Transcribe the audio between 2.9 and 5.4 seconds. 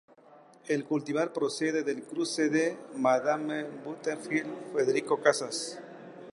'Madame Butterfly' x 'Federico